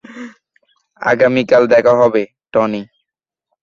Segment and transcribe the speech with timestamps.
[1.01, 2.21] আগামীকাল দেখা হবে,
[2.53, 2.81] টনি।